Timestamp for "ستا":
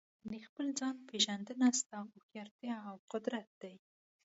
1.79-1.99